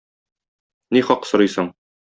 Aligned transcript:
Ни 0.97 1.05
хак 1.11 1.29
сорыйсың? 1.35 1.73